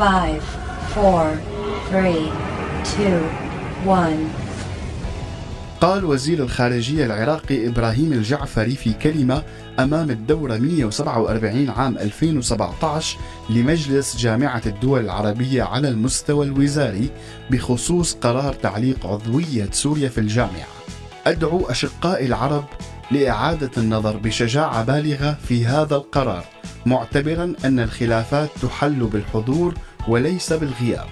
5 0.00 0.40
4 0.96 1.36
3 1.90 2.32
2 2.82 3.22
1 3.86 4.16
قال 5.80 6.04
وزير 6.04 6.42
الخارجية 6.42 7.06
العراقي 7.06 7.68
إبراهيم 7.68 8.12
الجعفري 8.12 8.76
في 8.76 8.92
كلمة 8.92 9.42
أمام 9.78 10.10
الدورة 10.10 10.56
147 10.56 11.70
عام 11.70 11.98
2017 11.98 13.18
لمجلس 13.50 14.16
جامعة 14.16 14.62
الدول 14.66 15.00
العربية 15.00 15.62
على 15.62 15.88
المستوى 15.88 16.46
الوزاري 16.46 17.10
بخصوص 17.50 18.14
قرار 18.14 18.52
تعليق 18.52 19.06
عضوية 19.06 19.68
سوريا 19.72 20.08
في 20.08 20.18
الجامعة. 20.18 20.68
أدعو 21.26 21.66
أشقائي 21.66 22.26
العرب 22.26 22.64
لإعادة 23.10 23.70
النظر 23.76 24.16
بشجاعة 24.16 24.84
بالغة 24.84 25.38
في 25.48 25.66
هذا 25.66 25.96
القرار 25.96 26.44
معتبرا 26.86 27.54
أن 27.64 27.80
الخلافات 27.80 28.50
تحل 28.62 29.04
بالحضور 29.04 29.74
وليس 30.08 30.52
بالغياب. 30.52 31.08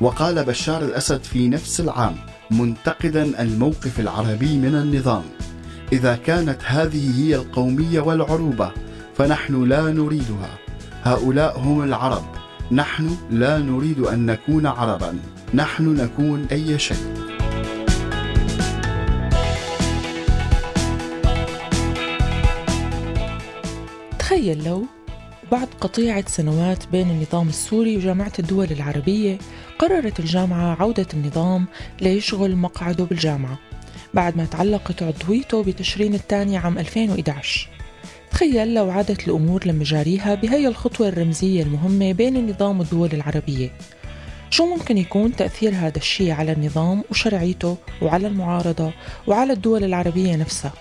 وقال 0.00 0.44
بشار 0.44 0.82
الأسد 0.82 1.24
في 1.24 1.48
نفس 1.48 1.80
العام 1.80 2.16
منتقدا 2.50 3.42
الموقف 3.42 4.00
العربي 4.00 4.56
من 4.56 4.74
النظام 4.74 5.22
إذا 5.92 6.16
كانت 6.16 6.58
هذه 6.64 7.20
هي 7.20 7.34
القومية 7.34 8.00
والعروبة 8.00 8.72
فنحن 9.14 9.64
لا 9.64 9.82
نريدها. 9.82 10.58
هؤلاء 11.02 11.58
هم 11.58 11.82
العرب. 11.82 12.24
نحن 12.72 13.16
لا 13.30 13.58
نريد 13.58 14.00
أن 14.00 14.26
نكون 14.26 14.66
عربا. 14.66 15.18
نحن 15.54 15.94
نكون 15.94 16.46
أي 16.52 16.78
شيء. 16.78 17.14
تخيل 24.18 24.64
لو 24.64 24.86
بعد 25.52 25.68
قطيعة 25.80 26.24
سنوات 26.28 26.88
بين 26.92 27.10
النظام 27.10 27.48
السوري 27.48 27.96
وجامعة 27.96 28.32
الدول 28.38 28.70
العربية 28.70 29.38
قررت 29.78 30.20
الجامعة 30.20 30.76
عودة 30.80 31.06
النظام 31.14 31.66
ليشغل 32.00 32.56
مقعده 32.56 33.04
بالجامعة 33.04 33.58
بعد 34.14 34.36
ما 34.36 34.44
تعلقت 34.44 35.02
عضويته 35.02 35.62
بتشرين 35.62 36.14
الثاني 36.14 36.56
عام 36.56 36.78
2011 36.78 37.68
تخيل 38.30 38.74
لو 38.74 38.90
عادت 38.90 39.28
الأمور 39.28 39.66
لمجاريها 39.66 40.34
بهي 40.34 40.68
الخطوة 40.68 41.08
الرمزية 41.08 41.62
المهمة 41.62 42.12
بين 42.12 42.36
النظام 42.36 42.78
والدول 42.78 43.10
العربية. 43.12 43.70
شو 44.50 44.66
ممكن 44.66 44.98
يكون 44.98 45.36
تأثير 45.36 45.74
هذا 45.74 45.96
الشيء 45.96 46.30
على 46.30 46.52
النظام 46.52 47.04
وشرعيته 47.10 47.76
وعلى 48.02 48.26
المعارضة 48.26 48.92
وعلى 49.26 49.52
الدول 49.52 49.84
العربية 49.84 50.36
نفسها؟ 50.36 50.72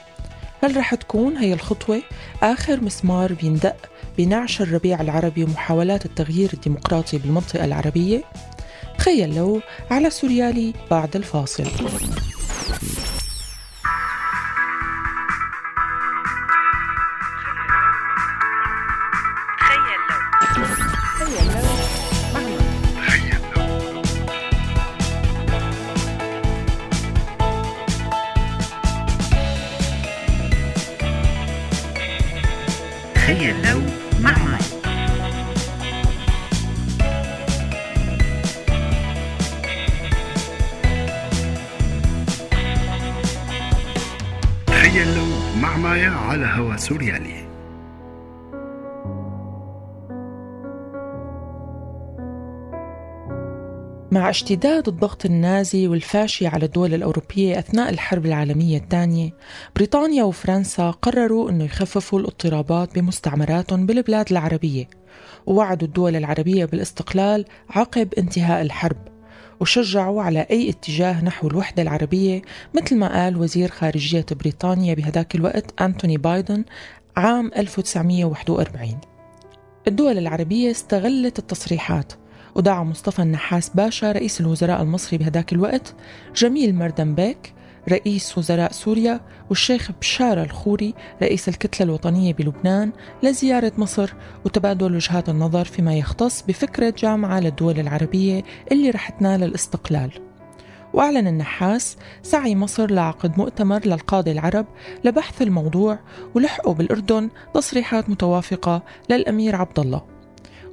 هل 0.63 0.77
رح 0.77 0.95
تكون 0.95 1.37
هي 1.37 1.53
الخطوة 1.53 2.01
آخر 2.43 2.81
مسمار 2.83 3.33
بيندق 3.33 3.75
بنعش 4.17 4.61
الربيع 4.61 5.01
العربي 5.01 5.43
ومحاولات 5.43 6.05
التغيير 6.05 6.49
الديمقراطي 6.53 7.17
بالمنطقة 7.17 7.65
العربية؟ 7.65 8.23
تخيل 8.97 9.35
لو 9.35 9.61
على 9.91 10.09
سوريالي 10.09 10.73
بعد 10.91 11.15
الفاصل 11.15 11.63
تخيل 44.89 45.15
لو 45.15 45.25
مع 45.61 45.77
مايا 45.77 46.09
على 46.09 46.45
هوا 46.45 46.77
سوريالي. 46.77 47.49
مع 54.11 54.29
اشتداد 54.29 54.87
الضغط 54.87 55.25
النازي 55.25 55.87
والفاشي 55.87 56.47
على 56.47 56.65
الدول 56.65 56.93
الأوروبية 56.93 57.59
أثناء 57.59 57.89
الحرب 57.89 58.25
العالمية 58.25 58.77
الثانية 58.77 59.29
بريطانيا 59.75 60.23
وفرنسا 60.23 60.91
قرروا 60.91 61.49
أنه 61.49 61.63
يخففوا 61.63 62.19
الاضطرابات 62.19 62.99
بمستعمراتهم 62.99 63.85
بالبلاد 63.85 64.31
العربية. 64.31 64.87
ووعدوا 65.45 65.87
الدول 65.87 66.15
العربية 66.15 66.65
بالاستقلال 66.65 67.45
عقب 67.69 68.13
انتهاء 68.13 68.61
الحرب. 68.61 69.08
وشجعوا 69.59 70.23
على 70.23 70.39
أي 70.51 70.69
اتجاه 70.69 71.23
نحو 71.23 71.47
الوحدة 71.47 71.83
العربية 71.83 72.41
مثل 72.73 72.97
ما 72.97 73.23
قال 73.23 73.37
وزير 73.37 73.69
خارجية 73.69 74.25
بريطانيا 74.31 74.93
بهداك 74.93 75.35
الوقت 75.35 75.81
أنتوني 75.81 76.17
بايدن 76.17 76.63
عام 77.17 77.51
1941 77.57 78.97
الدول 79.87 80.17
العربية 80.17 80.71
استغلت 80.71 81.39
التصريحات 81.39 82.13
ودعا 82.55 82.83
مصطفى 82.83 83.21
النحاس 83.21 83.69
باشا 83.69 84.11
رئيس 84.11 84.41
الوزراء 84.41 84.81
المصري 84.81 85.17
بهداك 85.17 85.53
الوقت 85.53 85.95
جميل 86.35 86.75
مردنبيك 86.75 87.53
رئيس 87.89 88.37
وزراء 88.37 88.71
سوريا 88.71 89.21
والشيخ 89.49 89.91
بشار 90.01 90.43
الخوري 90.43 90.93
رئيس 91.21 91.49
الكتلة 91.49 91.85
الوطنية 91.85 92.33
بلبنان 92.33 92.91
لزيارة 93.23 93.71
مصر 93.77 94.13
وتبادل 94.45 94.95
وجهات 94.95 95.29
النظر 95.29 95.65
فيما 95.65 95.95
يختص 95.95 96.41
بفكرة 96.41 96.93
جامعة 96.97 97.39
للدول 97.39 97.79
العربية 97.79 98.43
اللي 98.71 98.89
رح 98.89 99.09
تنال 99.09 99.43
الاستقلال. 99.43 100.11
وأعلن 100.93 101.27
النحاس 101.27 101.97
سعي 102.23 102.55
مصر 102.55 102.91
لعقد 102.91 103.37
مؤتمر 103.37 103.85
للقادة 103.85 104.31
العرب 104.31 104.65
لبحث 105.03 105.41
الموضوع 105.41 105.99
ولحقوا 106.35 106.73
بالأردن 106.73 107.29
تصريحات 107.53 108.09
متوافقة 108.09 108.83
للأمير 109.09 109.55
عبد 109.55 109.79
الله 109.79 110.18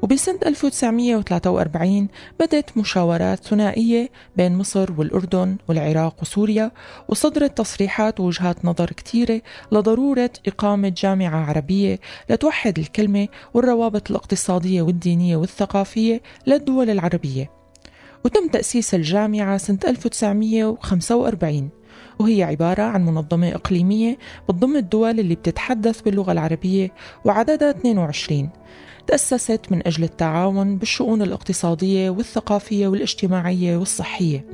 وبسنة 0.02 0.38
1943 0.46 2.08
بدت 2.40 2.78
مشاورات 2.78 3.44
ثنائية 3.44 4.08
بين 4.36 4.56
مصر 4.56 4.92
والأردن 4.98 5.56
والعراق 5.68 6.16
وسوريا 6.22 6.70
وصدرت 7.08 7.58
تصريحات 7.58 8.20
ووجهات 8.20 8.64
نظر 8.64 8.92
كثيرة 8.92 9.40
لضرورة 9.72 10.30
إقامة 10.46 10.88
جامعة 10.88 11.44
عربية 11.44 12.00
لتوحد 12.30 12.78
الكلمة 12.78 13.28
والروابط 13.54 14.10
الاقتصادية 14.10 14.82
والدينية 14.82 15.36
والثقافية 15.36 16.22
للدول 16.46 16.90
العربية. 16.90 17.50
وتم 18.24 18.48
تأسيس 18.48 18.94
الجامعة 18.94 19.56
سنة 19.56 19.78
1945 19.88 21.70
وهي 22.18 22.42
عبارة 22.42 22.82
عن 22.82 23.04
منظمة 23.04 23.54
إقليمية 23.54 24.18
بتضم 24.48 24.76
الدول 24.76 25.20
اللي 25.20 25.34
بتتحدث 25.34 26.00
باللغة 26.00 26.32
العربية 26.32 26.92
وعددها 27.24 27.70
22 27.70 28.50
تأسست 29.06 29.60
من 29.70 29.86
أجل 29.86 30.04
التعاون 30.04 30.76
بالشؤون 30.76 31.22
الاقتصادية 31.22 32.10
والثقافية 32.10 32.88
والاجتماعية 32.88 33.76
والصحية. 33.76 34.44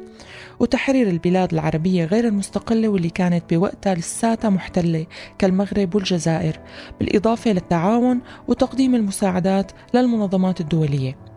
وتحرير 0.60 1.08
البلاد 1.08 1.52
العربية 1.52 2.04
غير 2.04 2.28
المستقلة 2.28 2.88
واللي 2.88 3.10
كانت 3.10 3.54
بوقتها 3.54 3.94
لساتها 3.94 4.50
محتلة 4.50 5.06
كالمغرب 5.38 5.94
والجزائر 5.94 6.60
بالإضافة 7.00 7.52
للتعاون 7.52 8.20
وتقديم 8.48 8.94
المساعدات 8.94 9.72
للمنظمات 9.94 10.60
الدولية. 10.60 11.31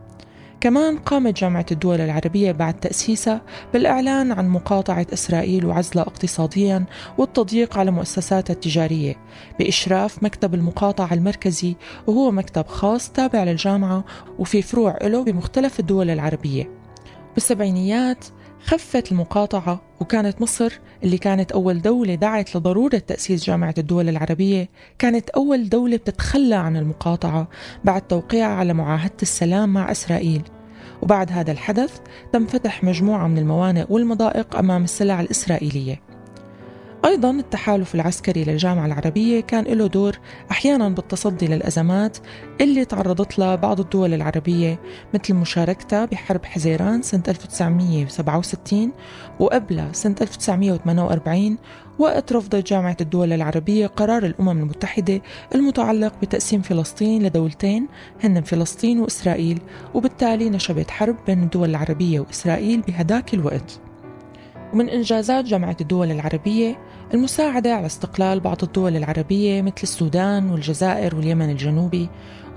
كمان 0.65 0.97
قامت 0.97 1.39
جامعة 1.39 1.65
الدول 1.71 2.01
العربية 2.01 2.51
بعد 2.51 2.73
تأسيسها 2.79 3.41
بالإعلان 3.73 4.31
عن 4.31 4.49
مقاطعة 4.49 5.07
إسرائيل 5.13 5.65
وعزلها 5.65 6.03
اقتصاديا 6.03 6.85
والتضييق 7.17 7.77
على 7.77 7.91
مؤسساتها 7.91 8.53
التجارية 8.53 9.15
بإشراف 9.59 10.23
مكتب 10.23 10.53
المقاطعة 10.53 11.13
المركزي 11.13 11.75
وهو 12.07 12.31
مكتب 12.31 12.67
خاص 12.67 13.09
تابع 13.11 13.43
للجامعة 13.43 14.05
وفي 14.39 14.61
فروع 14.61 14.97
له 15.01 15.23
بمختلف 15.23 15.79
الدول 15.79 16.09
العربية. 16.09 16.69
بالسبعينيات 17.33 18.25
خفت 18.59 19.11
المقاطعة 19.11 19.81
وكانت 20.01 20.41
مصر 20.41 20.79
اللي 21.03 21.17
كانت 21.17 21.51
أول 21.51 21.81
دولة 21.81 22.15
دعت 22.15 22.55
لضرورة 22.55 22.97
تأسيس 22.97 23.43
جامعة 23.43 23.75
الدول 23.77 24.09
العربية 24.09 24.69
كانت 24.99 25.29
أول 25.29 25.69
دولة 25.69 25.97
بتتخلى 25.97 26.55
عن 26.55 26.77
المقاطعة 26.77 27.47
بعد 27.83 28.01
توقيعها 28.01 28.55
على 28.55 28.73
معاهدة 28.73 29.17
السلام 29.21 29.73
مع 29.73 29.91
إسرائيل. 29.91 30.41
وبعد 31.05 31.31
هذا 31.31 31.51
الحدث 31.51 31.99
تم 32.33 32.45
فتح 32.45 32.83
مجموعة 32.83 33.27
من 33.27 33.37
الموانئ 33.37 33.85
والمضائق 33.89 34.55
أمام 34.55 34.83
السلع 34.83 35.21
الإسرائيلية. 35.21 36.01
أيضا 37.05 37.31
التحالف 37.31 37.95
العسكري 37.95 38.43
للجامعة 38.43 38.85
العربية 38.85 39.41
كان 39.41 39.63
له 39.63 39.87
دور 39.87 40.19
أحيانا 40.51 40.89
بالتصدي 40.89 41.47
للأزمات 41.47 42.17
اللي 42.61 42.85
تعرضت 42.85 43.39
لها 43.39 43.55
بعض 43.55 43.79
الدول 43.79 44.13
العربية 44.13 44.79
مثل 45.13 45.33
مشاركتها 45.33 46.05
بحرب 46.05 46.45
حزيران 46.45 47.01
سنة 47.01 47.23
1967 47.27 48.91
وقبلها 49.39 49.89
سنة 49.93 50.15
1948 50.21 51.57
وقت 51.99 52.33
رفضت 52.33 52.67
جامعة 52.67 52.97
الدول 53.01 53.33
العربية 53.33 53.87
قرار 53.87 54.25
الأمم 54.25 54.49
المتحدة 54.49 55.21
المتعلق 55.55 56.13
بتقسيم 56.21 56.61
فلسطين 56.61 57.23
لدولتين 57.23 57.87
هن 58.23 58.41
فلسطين 58.41 58.99
وإسرائيل 58.99 59.59
وبالتالي 59.93 60.49
نشبت 60.49 60.91
حرب 60.91 61.15
بين 61.27 61.43
الدول 61.43 61.69
العربية 61.69 62.19
وإسرائيل 62.19 62.81
بهداك 62.81 63.33
الوقت. 63.33 63.79
ومن 64.73 64.89
إنجازات 64.89 65.45
جامعة 65.45 65.77
الدول 65.81 66.11
العربية 66.11 66.77
المساعدة 67.13 67.75
على 67.75 67.85
استقلال 67.85 68.39
بعض 68.39 68.63
الدول 68.63 68.95
العربية 68.95 69.61
مثل 69.61 69.75
السودان 69.83 70.51
والجزائر 70.51 71.15
واليمن 71.15 71.49
الجنوبي 71.49 72.09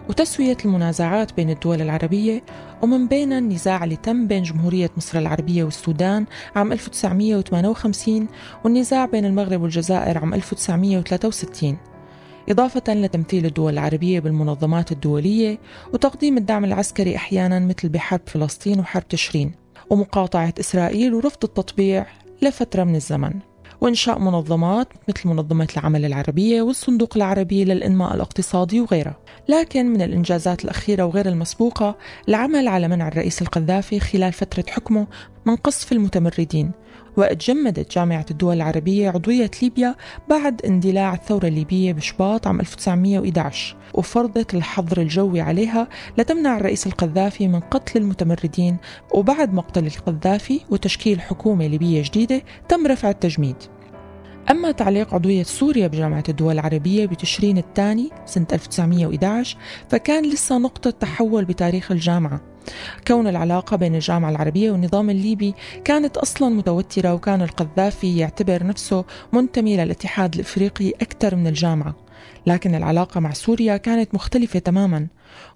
وتسوية 0.08 0.56
المنازعات 0.64 1.32
بين 1.36 1.50
الدول 1.50 1.82
العربية 1.82 2.42
ومن 2.82 3.08
بين 3.08 3.32
النزاع 3.32 3.84
اللي 3.84 3.96
تم 3.96 4.26
بين 4.26 4.42
جمهورية 4.42 4.90
مصر 4.96 5.18
العربية 5.18 5.64
والسودان 5.64 6.26
عام 6.56 6.72
1958 6.72 8.28
والنزاع 8.64 9.04
بين 9.04 9.24
المغرب 9.24 9.62
والجزائر 9.62 10.18
عام 10.18 10.34
1963 10.34 11.76
إضافة 12.48 12.94
لتمثيل 12.94 13.46
الدول 13.46 13.72
العربية 13.72 14.20
بالمنظمات 14.20 14.92
الدولية 14.92 15.58
وتقديم 15.92 16.36
الدعم 16.36 16.64
العسكري 16.64 17.16
أحيانا 17.16 17.58
مثل 17.58 17.88
بحرب 17.88 18.20
فلسطين 18.26 18.80
وحرب 18.80 19.08
تشرين 19.08 19.52
ومقاطعة 19.90 20.54
إسرائيل 20.60 21.14
ورفض 21.14 21.44
التطبيع 21.44 22.06
لفترة 22.42 22.84
من 22.84 22.96
الزمن. 22.96 23.47
وإنشاء 23.80 24.18
منظمات 24.18 24.88
مثل 25.08 25.28
منظمة 25.28 25.68
العمل 25.76 26.04
العربية 26.04 26.62
والصندوق 26.62 27.16
العربي 27.16 27.64
للإنماء 27.64 28.14
الاقتصادي 28.14 28.80
وغيرها 28.80 29.16
لكن 29.48 29.86
من 29.86 30.02
الإنجازات 30.02 30.64
الأخيرة 30.64 31.04
وغير 31.04 31.28
المسبوقة 31.28 31.96
العمل 32.28 32.68
على 32.68 32.88
منع 32.88 33.08
الرئيس 33.08 33.42
القذافي 33.42 34.00
خلال 34.00 34.32
فترة 34.32 34.64
حكمه 34.68 35.06
من 35.46 35.56
قصف 35.56 35.92
المتمردين. 35.92 36.72
وقت 37.18 37.50
جمدت 37.50 37.94
جامعة 37.94 38.26
الدول 38.30 38.56
العربية 38.56 39.10
عضوية 39.10 39.50
ليبيا 39.62 39.94
بعد 40.28 40.62
اندلاع 40.66 41.14
الثورة 41.14 41.46
الليبية 41.46 41.92
بشباط 41.92 42.46
عام 42.46 42.60
1911 42.60 43.76
وفرضت 43.94 44.54
الحظر 44.54 45.00
الجوي 45.00 45.40
عليها 45.40 45.88
لتمنع 46.18 46.56
الرئيس 46.56 46.86
القذافي 46.86 47.48
من 47.48 47.60
قتل 47.60 48.00
المتمردين. 48.00 48.76
وبعد 49.14 49.54
مقتل 49.54 49.86
القذافي 49.86 50.60
وتشكيل 50.70 51.20
حكومة 51.20 51.66
ليبية 51.66 52.02
جديدة 52.02 52.42
تم 52.68 52.86
رفع 52.86 53.10
التجميد. 53.10 53.56
أما 54.50 54.70
تعليق 54.72 55.14
عضوية 55.14 55.42
سوريا 55.42 55.86
بجامعة 55.86 56.24
الدول 56.28 56.54
العربية 56.54 57.06
بتشرين 57.06 57.58
الثاني 57.58 58.10
سنة 58.26 58.46
1911 58.52 59.56
فكان 59.88 60.24
لسه 60.24 60.58
نقطة 60.58 60.90
تحول 60.90 61.44
بتاريخ 61.44 61.92
الجامعة. 61.92 62.57
كون 63.06 63.26
العلاقة 63.26 63.76
بين 63.76 63.94
الجامعة 63.94 64.30
العربية 64.30 64.70
والنظام 64.70 65.10
الليبي 65.10 65.54
كانت 65.84 66.16
أصلا 66.16 66.48
متوترة 66.48 67.14
وكان 67.14 67.42
القذافي 67.42 68.18
يعتبر 68.18 68.66
نفسه 68.66 69.04
منتمي 69.32 69.76
للاتحاد 69.76 70.34
الإفريقي 70.34 70.90
أكثر 70.90 71.36
من 71.36 71.46
الجامعة. 71.46 72.08
لكن 72.46 72.74
العلاقة 72.74 73.20
مع 73.20 73.32
سوريا 73.32 73.76
كانت 73.76 74.14
مختلفة 74.14 74.58
تماما 74.58 75.06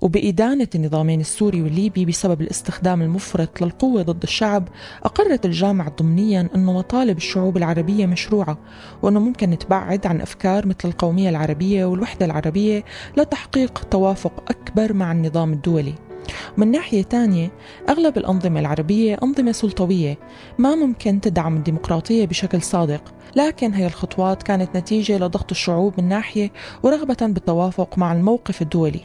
وبإدانة 0.00 0.68
النظامين 0.74 1.20
السوري 1.20 1.62
والليبي 1.62 2.04
بسبب 2.04 2.40
الاستخدام 2.40 3.02
المفرط 3.02 3.62
للقوة 3.62 4.02
ضد 4.02 4.22
الشعب 4.22 4.68
أقرت 5.04 5.46
الجامعة 5.46 5.90
ضمنيا 6.00 6.48
أن 6.54 6.64
مطالب 6.64 7.16
الشعوب 7.16 7.56
العربية 7.56 8.06
مشروعة 8.06 8.58
وأنه 9.02 9.20
ممكن 9.20 9.50
نتبعد 9.50 10.06
عن 10.06 10.20
أفكار 10.20 10.66
مثل 10.66 10.88
القومية 10.88 11.28
العربية 11.28 11.84
والوحدة 11.84 12.26
العربية 12.26 12.84
لتحقيق 13.16 13.84
توافق 13.90 14.44
أكبر 14.50 14.92
مع 14.92 15.12
النظام 15.12 15.52
الدولي. 15.52 16.11
من 16.56 16.70
ناحية 16.70 17.02
تانية 17.02 17.50
أغلب 17.88 18.18
الأنظمة 18.18 18.60
العربية 18.60 19.18
أنظمة 19.22 19.52
سلطوية 19.52 20.18
ما 20.58 20.74
ممكن 20.74 21.20
تدعم 21.20 21.56
الديمقراطية 21.56 22.26
بشكل 22.26 22.62
صادق 22.62 23.14
لكن 23.36 23.74
هي 23.74 23.86
الخطوات 23.86 24.42
كانت 24.42 24.76
نتيجة 24.76 25.18
لضغط 25.18 25.50
الشعوب 25.50 25.94
من 26.00 26.08
ناحية 26.08 26.52
ورغبة 26.82 27.16
بالتوافق 27.20 27.98
مع 27.98 28.12
الموقف 28.12 28.62
الدولي. 28.62 29.00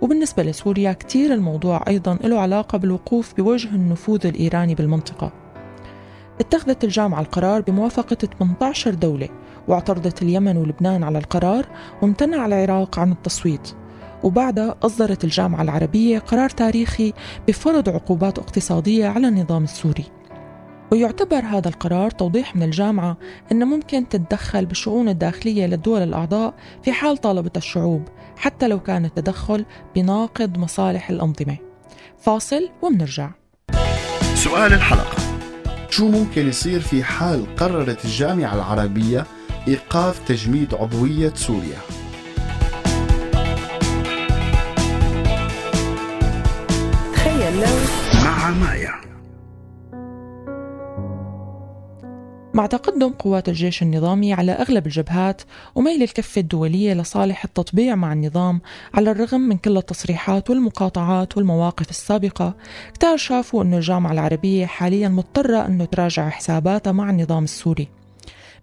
وبالنسبة 0.00 0.42
لسوريا 0.42 0.92
كتير 0.92 1.34
الموضوع 1.34 1.84
أيضا 1.88 2.18
له 2.24 2.40
علاقة 2.40 2.78
بالوقوف 2.78 3.34
بوجه 3.34 3.68
النفوذ 3.68 4.26
الإيراني 4.26 4.74
بالمنطقة. 4.74 5.32
اتخذت 6.40 6.84
الجامعة 6.84 7.20
القرار 7.20 7.60
بموافقة 7.60 8.16
18 8.38 8.94
دولة 8.94 9.28
واعترضت 9.68 10.22
اليمن 10.22 10.56
ولبنان 10.56 11.04
على 11.04 11.18
القرار 11.18 11.66
وامتنع 12.02 12.46
العراق 12.46 12.98
عن 12.98 13.12
التصويت. 13.12 13.81
وبعدها 14.22 14.74
أصدرت 14.82 15.24
الجامعة 15.24 15.62
العربية 15.62 16.18
قرار 16.18 16.50
تاريخي 16.50 17.12
بفرض 17.48 17.88
عقوبات 17.88 18.38
اقتصادية 18.38 19.06
على 19.06 19.28
النظام 19.28 19.64
السوري. 19.64 20.04
ويعتبر 20.92 21.38
هذا 21.38 21.68
القرار 21.68 22.10
توضيح 22.10 22.56
من 22.56 22.62
الجامعة 22.62 23.16
أن 23.52 23.64
ممكن 23.64 24.08
تتدخل 24.08 24.66
بالشؤون 24.66 25.08
الداخلية 25.08 25.66
للدول 25.66 26.02
الأعضاء 26.02 26.54
في 26.82 26.92
حال 26.92 27.16
طالبت 27.16 27.56
الشعوب 27.56 28.02
حتى 28.36 28.68
لو 28.68 28.80
كان 28.80 29.04
التدخل 29.04 29.64
بناقض 29.94 30.58
مصالح 30.58 31.10
الأنظمة. 31.10 31.56
فاصل 32.18 32.68
ومنرجع. 32.82 33.30
سؤال 34.34 34.72
الحلقة. 34.72 35.16
شو 35.90 36.08
ممكن 36.08 36.48
يصير 36.48 36.80
في 36.80 37.04
حال 37.04 37.56
قررت 37.56 38.04
الجامعة 38.04 38.54
العربية 38.54 39.26
إيقاف 39.68 40.28
تجميد 40.28 40.74
عضوية 40.74 41.32
سوريا؟ 41.34 42.01
مايا 48.52 49.12
مع 52.54 52.66
تقدم 52.66 53.08
قوات 53.08 53.48
الجيش 53.48 53.82
النظامي 53.82 54.32
على 54.32 54.52
أغلب 54.52 54.86
الجبهات 54.86 55.42
وميل 55.74 56.02
الكفة 56.02 56.40
الدولية 56.40 56.94
لصالح 56.94 57.44
التطبيع 57.44 57.94
مع 57.94 58.12
النظام 58.12 58.60
على 58.94 59.10
الرغم 59.10 59.40
من 59.40 59.56
كل 59.56 59.76
التصريحات 59.76 60.50
والمقاطعات 60.50 61.36
والمواقف 61.36 61.90
السابقة 61.90 62.54
كتار 62.94 63.16
شافوا 63.16 63.62
أن 63.62 63.74
الجامعة 63.74 64.12
العربية 64.12 64.66
حاليا 64.66 65.08
مضطرة 65.08 65.66
أنه 65.66 65.84
تراجع 65.84 66.28
حساباتها 66.28 66.92
مع 66.92 67.10
النظام 67.10 67.44
السوري. 67.44 67.88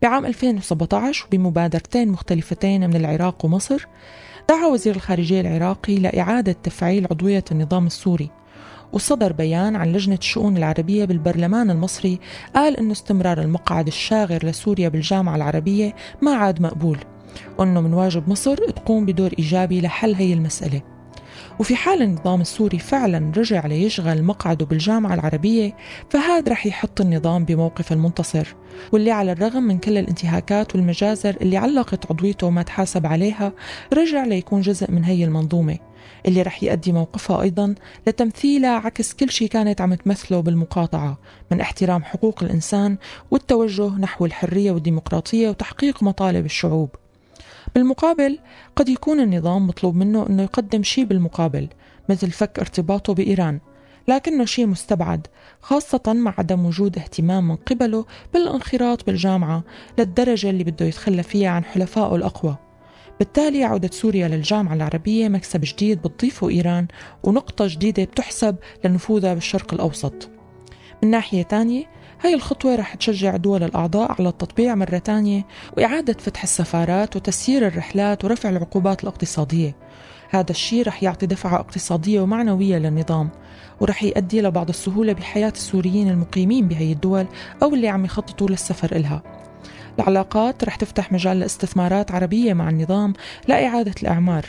بعام 0.02 0.26
2017 0.26 1.26
وبمبادرتين 1.26 2.08
مختلفتين 2.08 2.90
من 2.90 2.96
العراق 2.96 3.46
ومصر 3.46 3.88
دعا 4.50 4.66
وزير 4.68 4.96
الخارجية 4.96 5.42
العراقي 5.42 5.96
لإعادة 5.96 6.52
تفعيل 6.52 7.08
عضوية 7.12 7.44
النظام 7.52 7.86
السوري. 7.86 8.39
وصدر 8.94 9.34
بيان 9.34 9.76
عن 9.76 9.92
لجنة 9.92 10.16
الشؤون 10.16 10.58
العربية 10.58 11.06
بالبرلمان 11.06 11.72
المصري 11.72 12.20
قال 12.56 12.78
أنه 12.78 12.92
استمرار 12.92 13.42
المقعد 13.42 13.88
الشاغر 13.88 14.46
لسوريا 14.46 14.90
بالجامعة 14.90 15.36
العربية 15.36 15.96
ما 16.22 16.32
عاد 16.32 16.62
مقبول 16.62 16.98
وأنه 17.58 17.82
من 17.82 17.94
واجب 17.94 18.30
مصر 18.30 18.56
تقوم 18.56 19.06
بدور 19.06 19.32
إيجابي 19.40 19.82
لحل 19.82 20.16
هي 20.16 20.34
المسألة. 20.34 20.82
وفي 21.60 21.76
حال 21.76 22.02
النظام 22.02 22.42
السوري 22.42 22.80
فعلا 22.80 23.32
رجع 23.38 23.66
ليشغل 23.66 24.24
مقعده 24.24 24.66
بالجامعة 24.66 25.14
العربية 25.14 25.76
فهذا 26.10 26.52
رح 26.52 26.66
يحط 26.66 27.02
النظام 27.02 27.46
بموقف 27.46 27.92
المنتصر. 27.92 28.56
واللي 28.92 29.12
على 29.12 29.32
الرغم 29.32 29.64
من 29.64 29.78
كل 29.78 29.98
الانتهاكات 29.98 30.76
والمجازر 30.76 31.36
اللي 31.42 31.58
علقت 31.58 32.12
عضويته 32.12 32.48
وما 32.48 32.62
تحاسب 32.62 33.06
عليها 33.06 33.54
رجع 33.94 34.24
ليكون 34.24 34.62
جزء 34.62 34.92
من 34.92 35.04
هي 35.04 35.24
المنظومة. 35.24 35.78
اللي 36.26 36.42
رح 36.42 36.64
يؤدي 36.64 36.92
موقفها 36.92 37.42
أيضا 37.42 37.76
لتمثيلها 38.08 38.70
عكس 38.70 39.14
كل 39.14 39.30
شيء 39.30 39.48
كانت 39.48 39.82
عم 39.82 39.94
تمثله 39.94 40.40
بالمقاطعة 40.40 41.18
من 41.52 41.62
احترام 41.62 42.04
حقوق 42.04 42.44
الإنسان 42.44 42.98
والتوجه 43.32 43.88
نحو 43.88 44.26
الحرية 44.26 44.72
والديمقراطية 44.72 45.50
وتحقيق 45.50 46.04
مطالب 46.04 46.46
الشعوب. 46.46 46.90
بالمقابل 47.76 48.40
قد 48.76 48.90
يكون 48.90 49.20
النظام 49.20 49.68
مطلوب 49.68 49.96
منه 49.96 50.26
أنه 50.30 50.44
يقدم 50.44 50.84
شيء 50.84 51.06
بالمقابل 51.06 51.68
مثل 52.10 52.32
فك 52.32 52.60
ارتباطه 52.60 53.14
بإيران 53.14 53.60
لكنه 54.08 54.46
شيء 54.46 54.68
مستبعد 54.68 55.28
خاصة 55.62 56.02
مع 56.08 56.34
عدم 56.38 56.66
وجود 56.66 56.98
اهتمام 56.98 57.48
من 57.48 57.56
قبله 57.56 58.06
بالانخراط 58.34 59.06
بالجامعة 59.06 59.64
للدرجة 59.98 60.50
اللي 60.50 60.64
بده 60.64 60.86
يتخلى 60.86 61.24
فيها 61.24 61.50
عن 61.50 61.64
حلفائه 61.64 62.16
الأقوى. 62.16 62.69
بالتالي 63.20 63.64
عودة 63.64 63.90
سوريا 63.92 64.28
للجامعة 64.28 64.74
العربية 64.74 65.28
مكسب 65.28 65.62
جديد 65.64 66.02
بتضيفه 66.02 66.50
إيران 66.50 66.88
ونقطة 67.24 67.68
جديدة 67.68 68.04
بتحسب 68.04 68.56
لنفوذها 68.86 69.34
بالشرق 69.34 69.74
الأوسط. 69.74 70.30
من 71.04 71.10
ناحية 71.10 71.44
تانية 71.44 71.86
هاي 72.22 72.34
الخطوة 72.34 72.76
رح 72.76 72.96
تشجع 72.96 73.36
دول 73.36 73.64
الأعضاء 73.64 74.16
على 74.20 74.30
التطبيع 74.30 74.76
مرة 74.76 74.98
تانية 74.98 75.46
وإعادة 75.78 76.14
فتح 76.14 76.44
السفارات 76.44 77.16
وتسيير 77.16 77.68
الرحلات 77.68 78.26
ورفع 78.26 78.50
العقوبات 78.50 79.04
الاقتصادية. 79.04 79.76
هذا 80.30 80.52
الشيء 80.52 80.88
رح 80.88 81.04
يعطي 81.04 81.26
دفعة 81.26 81.56
اقتصادية 81.56 82.22
ومعنوية 82.22 82.78
للنظام 82.78 83.30
ورح 83.80 84.04
يؤدي 84.04 84.42
لبعض 84.42 84.70
السهولة 84.70 85.14
بحياة 85.14 85.54
السوريين 85.56 86.10
المقيمين 86.10 86.68
بهي 86.68 86.92
الدول 86.92 87.28
أو 87.64 87.74
اللي 87.74 87.88
عم 87.88 88.06
يخططوا 88.06 88.50
للسفر 88.50 88.96
إلها. 88.96 89.39
العلاقات 90.00 90.64
رح 90.64 90.76
تفتح 90.76 91.12
مجال 91.12 91.40
لاستثمارات 91.40 92.12
عربية 92.12 92.54
مع 92.54 92.70
النظام 92.70 93.14
لإعادة 93.48 93.94
الإعمار. 94.02 94.46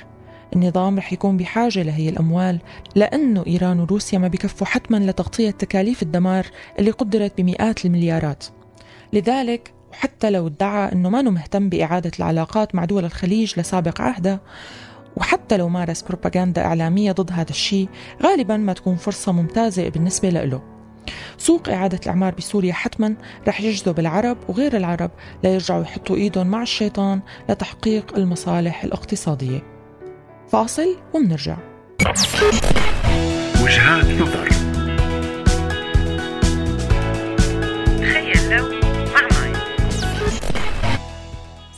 النظام 0.57 0.99
رح 0.99 1.13
يكون 1.13 1.37
بحاجة 1.37 1.83
لهي 1.83 2.09
الأموال 2.09 2.59
لأنه 2.95 3.45
إيران 3.47 3.81
وروسيا 3.81 4.19
ما 4.19 4.29
بكفوا 4.29 4.67
حتما 4.67 4.97
لتغطية 4.97 5.51
تكاليف 5.51 6.03
الدمار 6.03 6.47
اللي 6.79 6.91
قدرت 6.91 7.41
بمئات 7.41 7.85
المليارات. 7.85 8.45
لذلك 9.13 9.73
وحتى 9.93 10.31
لو 10.31 10.47
ادعى 10.47 10.93
أنه 10.93 11.09
ما 11.11 11.23
مهتم 11.23 11.69
بإعادة 11.69 12.11
العلاقات 12.19 12.75
مع 12.75 12.85
دول 12.85 13.05
الخليج 13.05 13.61
لسابق 13.61 14.01
عهده 14.01 14.41
وحتى 15.17 15.57
لو 15.57 15.69
مارس 15.69 16.03
بروباغندا 16.03 16.65
إعلامية 16.65 17.13
ضد 17.13 17.33
هذا 17.33 17.51
الشيء 17.51 17.89
غالبا 18.23 18.57
ما 18.57 18.73
تكون 18.73 18.97
فرصة 18.97 19.33
ممتازة 19.33 19.89
بالنسبة 19.89 20.31
له. 20.31 20.80
سوق 21.39 21.69
إعادة 21.69 22.01
الإعمار 22.03 22.35
بسوريا 22.35 22.73
حتما 22.73 23.15
رح 23.49 23.61
يجذب 23.61 23.99
العرب 23.99 24.37
وغير 24.49 24.77
العرب 24.77 25.11
ليرجعوا 25.45 25.83
يحطوا 25.83 26.17
إيدهم 26.17 26.47
مع 26.47 26.63
الشيطان 26.63 27.21
لتحقيق 27.49 28.17
المصالح 28.17 28.85
الاقتصادية. 28.85 29.63
فاصل 30.53 30.97
ومنرجع. 31.15 31.57
وجهات 33.63 34.05
نظر. 34.05 34.70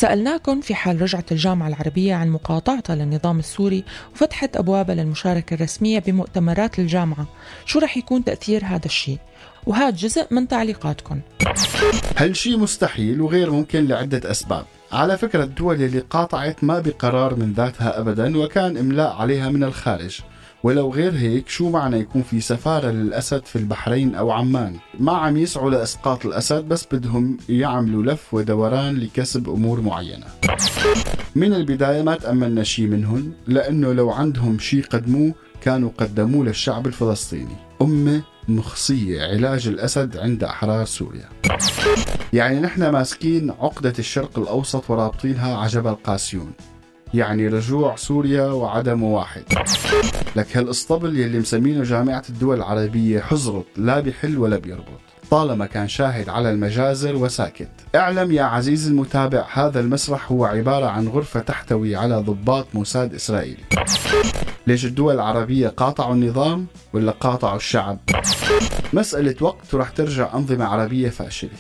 سألناكم 0.03 0.61
في 0.61 0.75
حال 0.75 1.03
رجعت 1.03 1.33
الجامعة 1.33 1.69
العربية 1.69 2.15
عن 2.15 2.31
مقاطعتها 2.31 2.97
للنظام 2.97 3.39
السوري 3.39 3.85
وفتحت 4.15 4.57
أبوابها 4.57 4.95
للمشاركة 4.95 5.55
الرسمية 5.55 5.99
بمؤتمرات 5.99 6.79
الجامعة. 6.79 7.27
شو 7.65 7.79
رح 7.79 7.97
يكون 7.97 8.25
تأثير 8.25 8.65
هذا 8.65 8.87
الشيء؟ 8.87 9.19
وهذا 9.67 9.91
جزء 9.91 10.27
من 10.31 10.49
تعليقاتكم. 10.49 11.21
هالشي 12.17 12.57
مستحيل 12.57 13.21
وغير 13.21 13.51
ممكن 13.51 13.87
لعدة 13.87 14.31
أسباب؟ 14.31 14.65
على 14.93 15.19
فكرة 15.19 15.45
الدول 15.45 15.83
اللي 15.83 16.01
قاطعت 16.01 16.65
ما 16.65 16.81
بقرار 16.81 17.35
من 17.35 17.53
ذاتها 17.53 18.01
أبدا 18.01 18.39
وكان 18.39 18.77
إملاء 18.77 19.13
عليها 19.13 19.49
من 19.49 19.65
الخارج. 19.65 20.21
ولو 20.63 20.93
غير 20.93 21.13
هيك 21.13 21.49
شو 21.49 21.71
معنى 21.71 21.97
يكون 21.97 22.23
في 22.23 22.41
سفارة 22.41 22.91
للأسد 22.91 23.45
في 23.47 23.57
البحرين 23.57 24.15
أو 24.15 24.31
عمان؟ 24.31 24.77
ما 24.99 25.13
عم 25.13 25.37
يسعوا 25.37 25.71
لإسقاط 25.71 26.27
الأسد 26.27 26.65
بس 26.65 26.87
بدهم 26.93 27.37
يعملوا 27.49 28.03
لف 28.03 28.35
ودوران 28.35 28.97
لكسب 28.97 29.49
أمور 29.49 29.81
معينة. 29.81 30.27
من 31.35 31.55
البداية 31.55 32.03
ما 32.03 32.15
تأملنا 32.15 32.63
شي 32.63 32.87
منهم 32.87 33.33
لأنه 33.47 33.93
لو 33.93 34.11
عندهم 34.11 34.59
شي 34.59 34.83
قدموه 34.83 35.35
كانوا 35.61 35.91
قدموه 35.99 36.45
للشعب 36.45 36.87
الفلسطيني. 36.87 37.57
أمة 37.83 38.23
مخصية 38.49 39.23
علاج 39.23 39.69
الأسد 39.69 40.17
عند 40.17 40.45
أحرار 40.45 40.85
سوريا. 40.85 41.29
يعني 42.33 42.61
نحن 42.61 42.91
ماسكين 42.91 43.51
عقدة 43.51 43.95
الشرق 43.99 44.39
الأوسط 44.39 44.91
ورابطينها 44.91 45.57
على 45.57 45.69
جبل 45.69 45.95
قاسيون. 45.95 46.53
يعني 47.15 47.49
رجوع 47.49 47.97
سوريا 47.97 48.47
وعدم 48.47 49.03
واحد. 49.03 49.45
لك 50.37 50.57
هالاسطبل 50.57 51.19
يلي 51.19 51.39
مسمينه 51.39 51.83
جامعة 51.83 52.23
الدول 52.29 52.57
العربية 52.57 53.21
حزرط 53.21 53.67
لا 53.77 54.01
بحل 54.01 54.39
ولا 54.39 54.59
بيربط. 54.59 55.01
طالما 55.31 55.67
كان 55.67 55.89
شاهد 55.89 56.29
على 56.29 56.51
المجازر 56.51 57.17
وساكت. 57.17 57.69
اعلم 57.95 58.33
يا 58.33 58.43
عزيزي 58.43 58.91
المتابع 58.91 59.47
هذا 59.53 59.81
المسرح 59.81 60.33
هو 60.33 60.45
عبارة 60.45 60.87
عن 60.87 61.09
غرفة 61.09 61.41
تحتوي 61.41 61.97
على 61.97 62.17
ضباط 62.17 62.67
موساد 62.75 63.15
إسرائيلي. 63.15 63.65
ليش 64.67 64.85
الدول 64.85 65.15
العربية 65.15 65.69
قاطعوا 65.69 66.15
النظام 66.15 66.67
ولا 66.93 67.13
قاطعوا 67.13 67.57
الشعب؟ 67.57 67.99
مسألة 68.93 69.35
وقت 69.41 69.75
ورح 69.75 69.89
ترجع 69.89 70.35
أنظمة 70.35 70.65
عربية 70.65 71.09
فاشلة. 71.09 71.51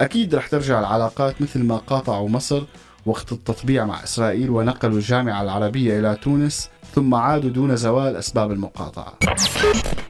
أكيد 0.00 0.34
رح 0.34 0.46
ترجع 0.46 0.80
العلاقات 0.80 1.42
مثل 1.42 1.62
ما 1.62 1.76
قاطعوا 1.76 2.28
مصر 2.28 2.62
وقت 3.06 3.32
التطبيع 3.32 3.84
مع 3.84 4.04
إسرائيل 4.04 4.50
ونقلوا 4.50 4.96
الجامعة 4.96 5.42
العربية 5.42 5.98
إلى 5.98 6.16
تونس 6.22 6.70
ثم 6.94 7.14
عادوا 7.14 7.50
دون 7.50 7.76
زوال 7.76 8.16
أسباب 8.16 8.52
المقاطعة. 8.52 9.18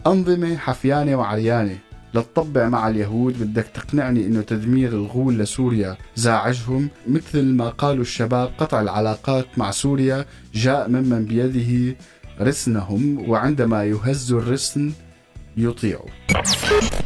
أنظمة 0.07 0.57
حفيانة 0.57 1.17
وعريانة 1.17 1.79
لتطبع 2.15 2.69
مع 2.69 2.89
اليهود 2.89 3.43
بدك 3.43 3.67
تقنعني 3.75 4.27
إنه 4.27 4.41
تدمير 4.41 4.93
الغول 4.93 5.39
لسوريا 5.39 5.97
زاعجهم 6.17 6.89
مثل 7.09 7.43
ما 7.45 7.69
قالوا 7.69 8.03
الشباب 8.03 8.51
قطع 8.59 8.81
العلاقات 8.81 9.47
مع 9.57 9.71
سوريا 9.71 10.25
جاء 10.55 10.89
ممن 10.89 11.25
بيده 11.25 11.97
رسنهم 12.41 13.31
وعندما 13.31 13.85
يهز 13.85 14.33
الرسن 14.33 14.93
يطيعوا 15.57 16.09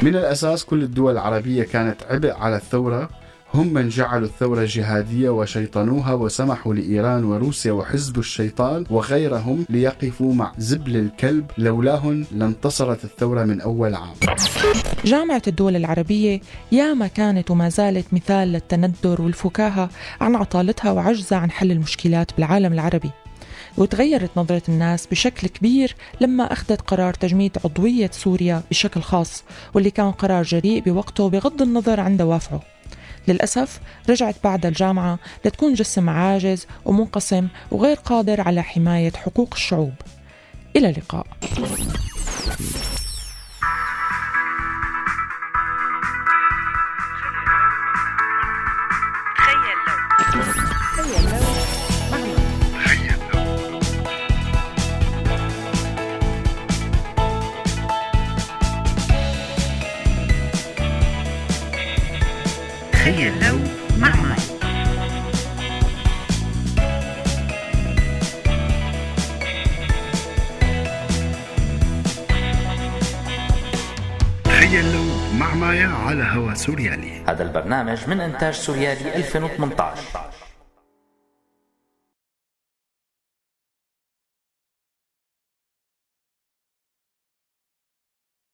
من 0.02 0.16
الأساس 0.16 0.64
كل 0.64 0.82
الدول 0.82 1.12
العربية 1.12 1.62
كانت 1.62 2.02
عبء 2.10 2.32
على 2.32 2.56
الثورة 2.56 3.08
هم 3.54 3.66
من 3.66 3.88
جعلوا 3.88 4.26
الثورة 4.26 4.64
جهادية 4.68 5.30
وشيطنوها 5.30 6.12
وسمحوا 6.14 6.74
لإيران 6.74 7.24
وروسيا 7.24 7.72
وحزب 7.72 8.18
الشيطان 8.18 8.84
وغيرهم 8.90 9.66
ليقفوا 9.68 10.34
مع 10.34 10.52
زبل 10.58 10.96
الكلب 10.96 11.50
لولاهن 11.58 12.24
لانتصرت 12.32 13.04
الثورة 13.04 13.44
من 13.44 13.60
أول 13.60 13.94
عام. 13.94 14.14
جامعة 15.04 15.42
الدول 15.46 15.76
العربية 15.76 16.40
ياما 16.72 17.06
كانت 17.06 17.50
وما 17.50 17.68
زالت 17.68 18.14
مثال 18.14 18.48
للتندر 18.48 19.22
والفكاهة 19.22 19.90
عن 20.20 20.36
عطالتها 20.36 20.92
وعجزها 20.92 21.38
عن 21.38 21.50
حل 21.50 21.70
المشكلات 21.70 22.30
بالعالم 22.36 22.72
العربي. 22.72 23.10
وتغيرت 23.78 24.30
نظرة 24.36 24.62
الناس 24.68 25.06
بشكل 25.06 25.48
كبير 25.48 25.96
لما 26.20 26.52
أخذت 26.52 26.80
قرار 26.80 27.14
تجميد 27.14 27.58
عضوية 27.64 28.10
سوريا 28.12 28.62
بشكل 28.70 29.00
خاص 29.00 29.44
واللي 29.74 29.90
كان 29.90 30.10
قرار 30.10 30.42
جريء 30.42 30.82
بوقته 30.82 31.28
بغض 31.30 31.62
النظر 31.62 32.00
عن 32.00 32.16
دوافعه. 32.16 32.75
للأسف 33.28 33.80
رجعت 34.10 34.34
بعد 34.44 34.66
الجامعة 34.66 35.18
لتكون 35.44 35.74
جسم 35.74 36.10
عاجز 36.10 36.66
ومنقسم 36.84 37.48
وغير 37.70 37.96
قادر 37.96 38.40
على 38.40 38.62
حماية 38.62 39.12
حقوق 39.12 39.54
الشعوب. 39.54 39.94
إلى 40.76 40.90
اللقاء. 40.90 41.26
لو 63.96 64.02
مع 64.02 64.14
ماي 64.14 64.36
تخيلوا 74.44 75.32
مع 75.38 75.54
مايا 75.54 75.88
على 75.88 76.24
هوا 76.24 76.54
سوريالي. 76.54 77.22
هذا 77.28 77.42
البرنامج 77.42 77.98
من 78.08 78.20
إنتاج 78.20 78.54
سوريالي 78.54 79.16
2018 79.16 80.45